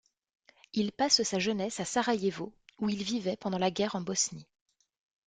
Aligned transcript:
Il 0.73 0.93
passe 0.93 1.21
sa 1.21 1.37
jeunesse 1.37 1.79
à 1.79 1.85
Sarajevo 1.85 2.51
où 2.79 2.89
il 2.89 3.03
vivait 3.03 3.37
pendant 3.37 3.59
la 3.59 3.69
guerre 3.69 3.93
en 3.95 4.01
Bosnie. 4.01 4.47